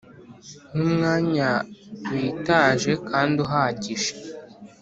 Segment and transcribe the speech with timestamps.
[0.75, 1.49] n’umwanya
[2.11, 4.11] witaje kandi uhagije